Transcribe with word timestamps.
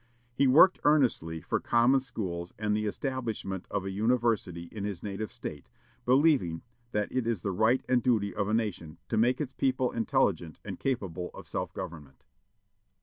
He 0.33 0.47
worked 0.47 0.79
earnestly 0.83 1.41
for 1.41 1.59
common 1.59 1.99
schools 1.99 2.53
and 2.57 2.75
the 2.75 2.87
establishment 2.87 3.67
of 3.69 3.85
a 3.85 3.91
university 3.91 4.63
in 4.71 4.83
his 4.83 5.03
native 5.03 5.31
State, 5.31 5.69
believing 6.05 6.63
that 6.91 7.11
it 7.11 7.27
is 7.27 7.43
the 7.43 7.51
right 7.51 7.85
and 7.87 8.01
duty 8.01 8.33
of 8.33 8.47
a 8.47 8.53
nation 8.55 8.97
to 9.09 9.15
make 9.17 9.39
its 9.39 9.53
people 9.53 9.91
intelligent 9.91 10.59
and 10.65 10.79
capable 10.79 11.29
of 11.35 11.47
self 11.47 11.71
government. 11.71 12.23